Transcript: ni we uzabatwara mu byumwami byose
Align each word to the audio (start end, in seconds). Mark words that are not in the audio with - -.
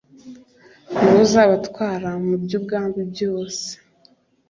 ni 0.99 1.05
we 1.13 1.17
uzabatwara 1.25 2.09
mu 2.25 2.35
byumwami 2.43 3.01
byose 3.11 3.67